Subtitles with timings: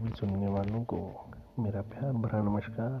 [0.00, 0.98] सभी सुनने वालों को
[1.58, 2.94] मेरा प्यार भरा नमस्कार।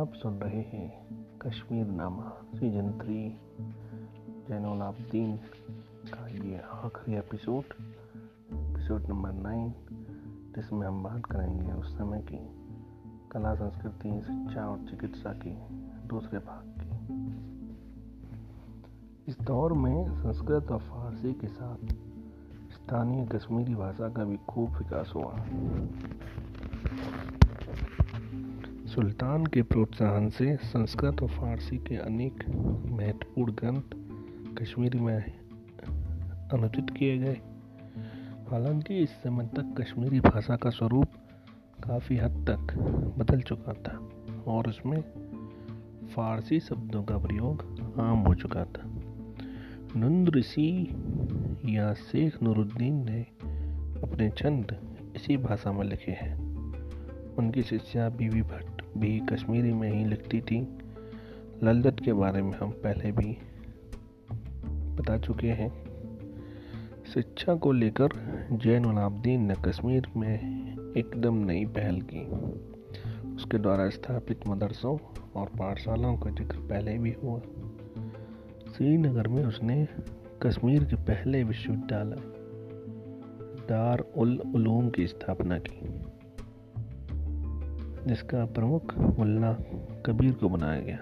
[0.00, 1.06] आप सुन रहे हैं
[1.38, 3.38] कश्मीर नामा सीज़न थ्री
[4.48, 4.78] जैनुल
[6.10, 7.64] का ये आखिरी एपिसोड
[8.52, 9.74] एपिसोड नंबर नाइन,
[10.56, 12.38] जिसमें हम बात करेंगे उस समय की
[13.32, 15.56] कला, संस्कृति, शिक्षा और चिकित्सा की
[16.08, 16.90] दूसरे भाग की।
[19.28, 22.03] इस दौर में संस्कृत और फारसी के साथ
[22.84, 25.36] स्थानीय कश्मीरी भाषा का भी खूब विकास हुआ।
[28.86, 32.48] सुल्तान के प्रोत्साहन से संस्कृत और फारसी के अनेक
[32.86, 33.82] महत्वपूर्ण ग्रंथ
[34.58, 35.24] कश्मीरी में
[36.52, 37.40] अनुदित किए गए।
[38.50, 41.06] हालाँकि इस समय तक कश्मीरी भाषा का स्वरूप
[41.84, 42.74] काफ़ी हद तक
[43.18, 44.08] बदल चुका था
[44.50, 45.00] और उसमें
[46.16, 48.82] फारसी शब्दों का प्रयोग आम हो चुका था।
[49.96, 50.88] नंद ऋषि
[51.68, 53.20] या शेख नूरुद्दीन ने
[54.02, 54.76] अपने छंद
[55.16, 56.34] इसी भाषा में लिखे हैं।
[57.36, 60.60] उनकी शिष्या बीवी भट्ट भी कश्मीरी में ही लिखती थी।
[61.62, 63.36] ललदत के बारे में हम पहले भी
[64.96, 65.70] बता चुके हैं।
[67.14, 68.08] शिक्षा को लेकर
[68.52, 70.34] जैन उलाब्दीन ने कश्मीर में
[70.96, 72.26] एकदम नई पहल की।
[73.34, 74.98] उसके द्वारा स्थापित मदरसों
[75.36, 77.40] और पाठशालाओं का ज़िक्र पहले भी हुआ।
[78.76, 79.88] श्रीनगर में उसने
[80.46, 82.16] कश्मीर के पहले विश्वविद्यालय,
[83.68, 85.78] दार उल उलूम की स्थापना की,
[88.06, 89.52] जिसका प्रमुख मुल्ला
[90.06, 90.98] कबीर को बनाया गया।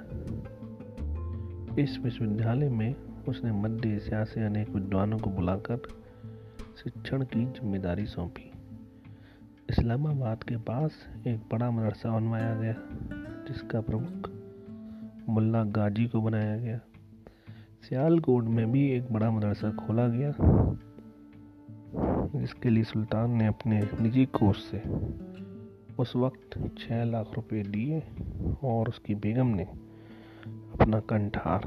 [1.82, 2.94] इस विश्वविद्यालय में
[3.28, 5.80] उसने मध्य एशिया से अनेक विद्वानों को बुलाकर
[6.84, 8.50] शिक्षण की ज़िम्मेदारी सौंपी।
[9.70, 12.74] इस्लामाबाद के पास एक बड़ा मदरसा बनवाया गया,
[13.48, 14.30] जिसका प्रमुख
[15.28, 16.80] मुल्ला गाजी को बनाया गया।
[17.82, 20.32] सियालकोट में भी एक बड़ा मदरसा खोला गया।
[22.40, 24.82] जिसके लिए सुल्तान ने अपने निजी कोष से
[25.98, 28.02] उस वक्त छः लाख रुपए दिए
[28.64, 29.64] और उसकी बेगम ने
[30.72, 31.66] अपना कंठार।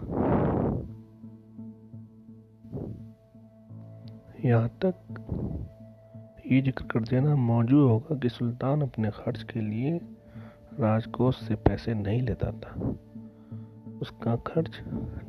[4.45, 4.95] यहाँ तक
[6.51, 9.97] ये ज़िक्र कर देना मौजूद होगा कि सुल्तान अपने खर्च के लिए
[10.79, 12.95] राजकोष से पैसे नहीं लेता था।
[14.05, 14.75] उसका खर्च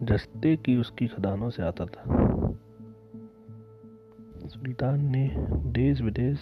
[0.03, 2.03] जस्ते की उसकी खदानों से आता था।
[4.48, 5.28] सुल्तान ने
[5.72, 6.38] देश विदेश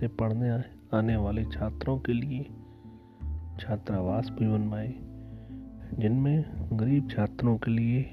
[0.00, 0.50] से पढ़ने
[0.96, 2.42] आने वाले छात्रों के लिए
[3.60, 4.92] छात्रावास भी बनवाए,
[5.94, 8.04] जिनमें गरीब छात्रों के लिए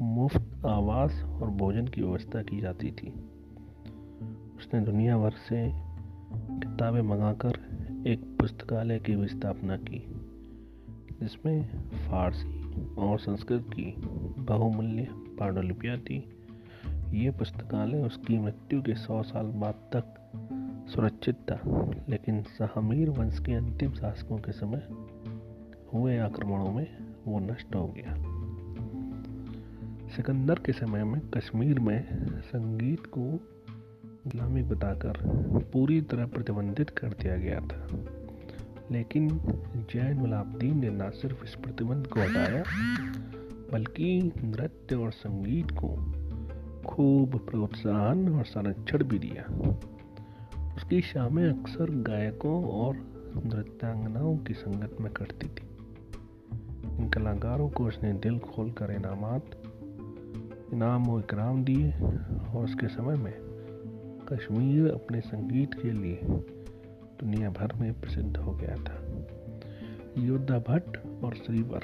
[0.00, 3.14] मुफ़्त आवास और भोजन की व्यवस्था की जाती थी।
[4.58, 5.66] उसने दुनिया भर से
[6.34, 7.64] किताबें मंगाकर
[8.06, 10.04] एक पुस्तकालय की स्थापना की,
[11.20, 11.68] जिसमें
[12.10, 12.57] फारसी
[12.98, 13.94] और संस्कृत की
[14.42, 16.34] बहुमूल्य पांडुलिपियाँ थी
[17.14, 20.14] ये पुस्तकालय उसकी मृत्यु के सौ साल बाद तक
[20.94, 21.60] सुरक्षित था,
[22.08, 24.88] लेकिन सहमीर वंश के अंतिम शासकों के समय
[25.92, 26.86] हुए आक्रमणों में
[27.26, 28.14] वो नष्ट हो गया।
[30.08, 33.20] सिकंदर के समय में कश्मीर में संगीत को
[34.26, 35.12] गुलामी बताकर
[35.72, 37.88] पूरी तरह प्रतिबंधित कर दिया गया था।
[38.92, 39.28] लेकिन
[39.90, 42.64] जैन उलाब्दीन ने न सिर्फ़ इस प्रतिबंध को हटाया,
[43.72, 46.18] बल्कि नृत्य और संगीत को
[46.88, 49.44] खूब प्रोत्साहन और संरक्षण भी दिया।
[50.76, 52.96] उसकी शामें अक्सर गायकों और
[53.46, 55.68] नृत्यांगनाओं की संगत में करती थी।
[56.98, 59.62] इन कलाकारों को उसने दिल खोल कर इनामत,
[60.74, 61.92] इनाम और इकराम दिए
[62.54, 63.34] और उसके समय में
[64.32, 66.20] कश्मीर अपने संगीत के लिए
[67.20, 69.26] दुनिया भर में प्रसिद्ध हो गया था।
[70.22, 71.80] योद्धा भट्ट और श्रीवर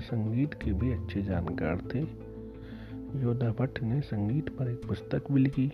[0.00, 2.00] संगीत के भी अच्छे जानकार थे।
[3.22, 5.72] योद्धा भट्ट ने संगीत पर एक पुस्तक भी लिखी।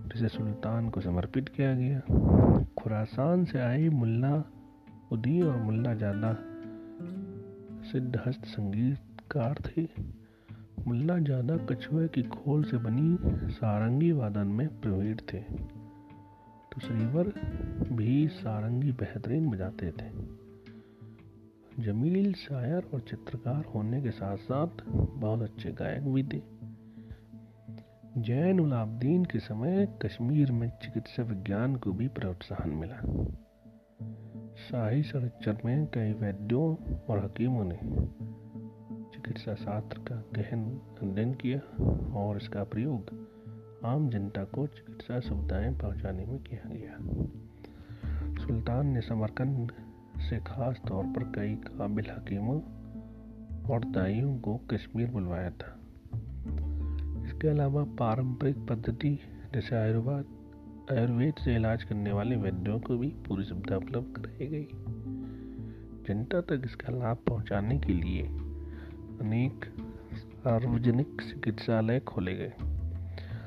[0.00, 2.00] जिसे सुल्तान को समर्पित किया गया।
[2.78, 4.44] खुरासान से आए मुल्ला
[5.12, 6.36] उदी और मुल्ला जादा
[7.92, 9.88] सिद्धहस्त संगीतकार थे।
[10.88, 13.18] मुल्ला जादा कछुए की खोल से बनी
[13.50, 15.44] सारंगी वादन में प्रवीण थे।
[16.72, 17.32] तो श्रीवर
[17.92, 20.40] भी सारंगी बेहतरीन बजाते थे।
[21.82, 26.42] जमील, शायर और चित्रकार होने के साथ साथ बहुत अच्छे गायक भी थे।
[28.22, 32.96] जैन उलाब्दीन के समय कश्मीर में चिकित्सा विज्ञान को भी प्रोत्साहन मिला।
[34.56, 37.78] शाही संरक्षण में कई वैद्यों और हकीमों ने
[39.14, 43.19] चिकित्सा शास्त्र का गहन अध्ययन किया और इसका प्रयोग
[43.84, 46.96] आम जनता को चिकित्सा सुविधाएँ पहुँचाने में किया गया।
[48.46, 49.72] सुल्तान ने समरकंद
[50.18, 52.60] से खास तौर पर कई काबिल हकीमों
[53.70, 55.80] और दाइयों को कश्मीर बुलवाया था।
[57.26, 59.18] इसके अलावा पारंपरिक पद्धति,
[59.54, 60.24] जैसे आयुर्वेद
[60.98, 64.68] आयुर्वेद से इलाज करने वाले वैद्यों को भी पूरी सुविधा उपलब्ध कराई गई।
[66.08, 68.22] जनता तक इसका लाभ पहुँचाने के लिए
[69.20, 69.64] अनेक
[70.14, 72.52] सार्वजनिक चिकित्सालय खोले गए।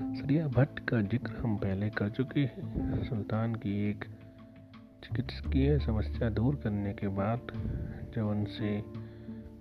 [0.03, 4.05] सरिया भट्ट का ज़िक्र हम पहले कर चुके हैं। सुल्तान की एक
[5.03, 7.51] चिकित्सकीय समस्या दूर करने के बाद
[8.15, 8.71] जब उनसे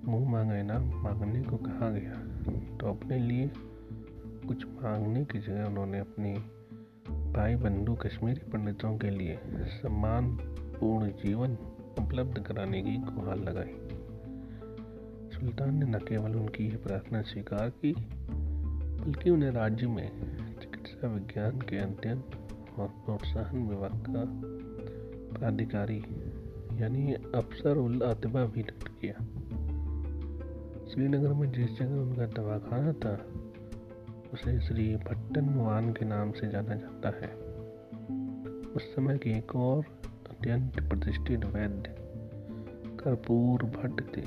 [0.04, 2.14] मुँह मांगा इनाम मांगने को कहा गया
[2.78, 3.50] तो अपने लिए
[4.46, 6.34] कुछ मांगने की जगह उन्होंने अपनी
[7.32, 9.38] भाई बंधु कश्मीरी पंडितों के लिए
[9.72, 11.56] सम्मानपूर्ण जीवन
[11.98, 13.74] उपलब्ध कराने की गुहार लगाई।
[15.30, 17.92] सुल्तान ने न केवल उनकी यह प्रार्थना स्वीकार की
[19.04, 20.10] बल्कि उन्हें राज्य में
[20.60, 22.18] चिकित्सा विज्ञान के अध्ययन
[22.78, 24.24] और प्रोत्साहन विभाग का
[25.38, 26.04] प्राधिकारी
[26.72, 29.14] यानी अफसर उल अतबा भी नियुक्त किया।
[30.90, 33.26] श्रीनगर में जिस जगह उनका दवाखाना था,
[34.32, 37.34] उसे श्री भट्टन मोहन के नाम से जाना जाता है।
[38.60, 39.84] उस समय के एक और
[40.30, 41.96] अत्यंत प्रतिष्ठित वैद्य
[43.04, 44.22] कर्पूर भट्ट थे,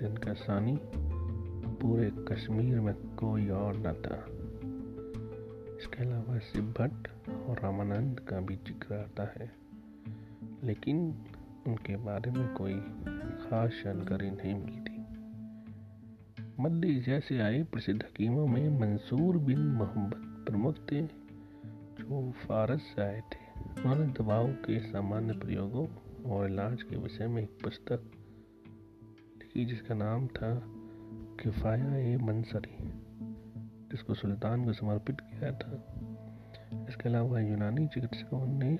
[0.00, 0.78] जिनका सानी
[1.82, 4.16] पूरे कश्मीर में कोई और न था।
[5.76, 9.50] इसके अलावा शिव भट्ट और रामानंद का भी ज़िक्र आता है,
[10.64, 10.98] लेकिन
[11.66, 12.74] उनके बारे में कोई
[13.40, 14.98] खास जानकारी नहीं मिलती
[16.60, 23.02] मध्य एशिया से आए प्रसिद्ध हकीमों में मंसूर बिन मोहम्मद प्रमुख थे, जो फारस से
[23.02, 23.38] आए थे।
[23.80, 25.86] उन्होंने दवाओं के सामान्य प्रयोगों
[26.30, 28.10] और इलाज के विषय में एक पुस्तक
[29.38, 30.50] लिखी, जिसका नाम था
[31.42, 32.76] किफ़ाया ए मंसरी।
[33.90, 35.84] जिसको सुल्तान को समर्पित किया था।
[36.88, 38.76] इसके अलावा यूनानी चिकित्सकों ने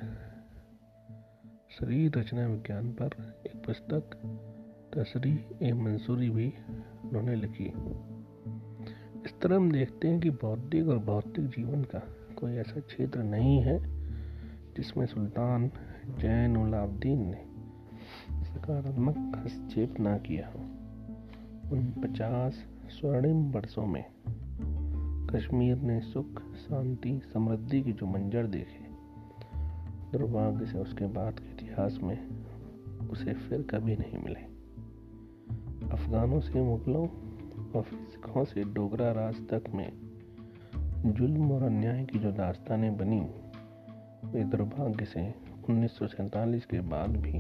[1.71, 4.03] शरीर रचना विज्ञान पर एक पुस्तक,
[4.97, 6.55] तसरी ए मंसूरी भी
[7.05, 7.73] उन्होंने लिखी।
[9.27, 11.99] इस तरह हम देखते हैं कि बौद्धिक और भौतिक जीवन का
[12.37, 13.79] कोई ऐसा क्षेत्र नहीं है
[14.75, 15.71] जिसमें सुल्तान
[16.19, 17.45] जैन उलाउद्दीन ने
[18.45, 20.59] सकारात्मक हस्तक्षेप ना किया हो।
[21.73, 22.53] उन पचास
[23.01, 24.05] स्वर्णिम वर्षों में
[25.35, 28.91] कश्मीर ने सुख, शांति, समृद्धि के जो मंजर देखे,
[30.13, 32.29] दुर्भाग्य से उसके बाद के इतिहास में
[33.11, 34.51] उसे फिर कभी नहीं मिले।
[35.89, 37.09] अफगानों से मुगलों
[37.71, 39.93] और सिखों से डोगरा राज तक में
[41.07, 43.21] जुल्म और अन्याय की जो दास्तानें बनी,
[44.25, 45.35] वे दुर्भाग्य से
[45.71, 45.99] उन्नीस
[46.65, 47.39] के बाद भी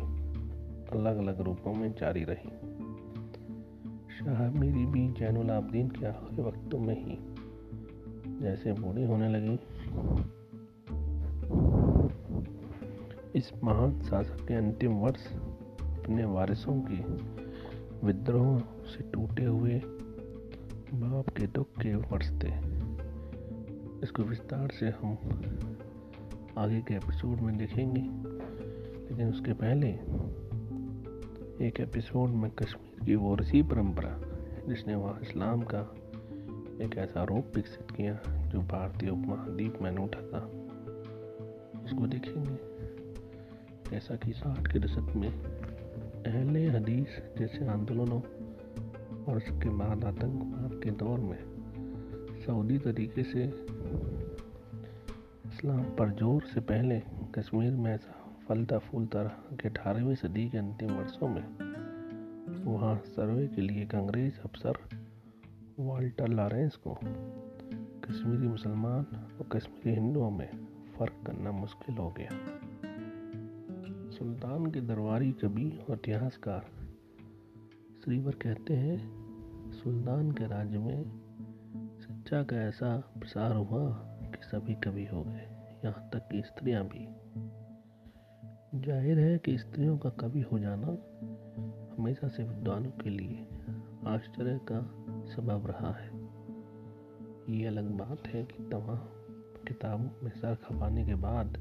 [0.98, 2.50] अलग अलग रूपों में जारी रही।
[4.18, 7.29] शाह मेरी भी जैनुल के आखिरी वक्तों में ही
[8.42, 9.54] जैसे बूढ़ी होने लगी।
[13.38, 15.32] इस महान शासक के अंतिम वर्ष
[15.80, 17.30] अपने वारिसों के
[18.06, 19.82] विद्रोह से टूटे हुए
[20.94, 22.52] बाप के दुख के वर्ष थे।
[24.02, 25.18] इसको विस्तार से हम
[26.58, 28.00] आगे के एपिसोड में देखेंगे।
[29.10, 29.88] लेकिन उसके पहले
[31.66, 34.20] एक एपिसोड में कश्मीर की वो रसी परंपरा
[34.68, 35.94] जिसने वहाँ इस्लाम का
[36.80, 40.38] एक ऐसा रूप विकसित किया जो भारतीय उपमहाद्वीप में अनूठा था।
[41.84, 42.58] उसको देखेंगे।
[43.90, 45.28] जैसा कि साठ के दशक में
[46.26, 48.20] अहले हदीस जैसे आंदोलनों
[49.24, 51.38] और उसके बाद आतंकवाद के दौर में
[52.46, 53.44] सऊदी तरीके से
[55.46, 57.02] इस्लाम पर ज़ोर से पहले
[57.34, 61.44] कश्मीर में ऐसा फलता फूलता रहा कि अठारहवीं सदी के अंतिम वर्षों में
[62.64, 64.78] वहाँ सर्वे के लिए एक अंग्रेज़ अफसर
[65.80, 66.94] वाल्टर लॉरेंस को
[68.04, 69.06] कश्मीरी मुसलमान
[69.40, 70.48] और कश्मीरी हिंदुओं में
[70.98, 72.28] फ़र्क करना मुश्किल हो गया।
[74.10, 76.66] सुल्तान के दरबारी कवि और इतिहासकार
[78.04, 78.98] श्रीवर कहते हैं,
[79.72, 81.02] सुल्तान के राज्य में
[82.00, 83.90] शिक्षा का ऐसा प्रसार हुआ
[84.24, 85.48] कि सभी कवि हो गए।
[85.84, 87.06] यहाँ तक कि स्त्रियाँ भी।
[88.80, 90.86] ज़ाहिर है कि स्त्रियों का कवि हो जाना
[91.96, 93.46] हमेशा से विद्वानों के लिए
[94.06, 94.99] आश्चर्य का
[95.36, 96.10] सबब रहा है।
[97.58, 98.96] ये अलग बात है कि तमाम
[99.68, 101.58] किताबों में सर खपाने के बाद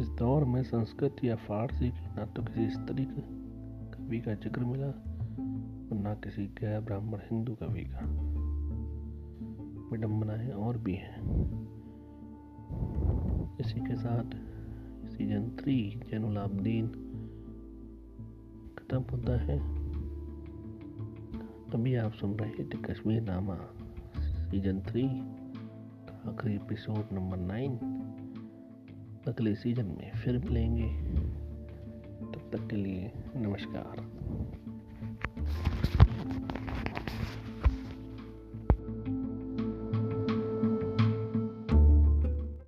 [0.00, 4.86] इस दौर में संस्कृत या फारसी की न तो किसी स्त्री कवि का ज़िक्र मिला
[4.86, 8.00] और न किसी गैर ब्राह्मण हिंदू कवि का।
[9.90, 11.20] विडम्बनाएँ और भी हैं।
[13.60, 14.30] इसी के साथ
[15.10, 16.88] सीज़न थ्री जैनुलाब्दीन
[18.78, 19.77] खत्म होता है।
[21.74, 23.58] अभी आप सुन रहे थे कश्मीर नामा
[24.18, 25.02] सीज़न थ्री
[26.30, 27.76] आखिरी एपिसोड नंबर नाइन
[29.28, 31.12] अगले सीज़न में फिर मिलेंगे।
[32.26, 34.10] तब तक के लिए नमस्कार।